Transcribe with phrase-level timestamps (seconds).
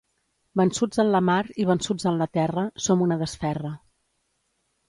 [0.59, 3.75] Vençuts en la mar i vençuts en la terra, som una desferra.